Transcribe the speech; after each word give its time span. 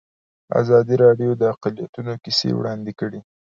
ازادي 0.61 0.95
راډیو 1.03 1.31
د 1.37 1.43
اقلیتونه 1.53 2.11
کیسې 2.23 2.49
وړاندې 2.55 2.91
کړي. 2.99 3.19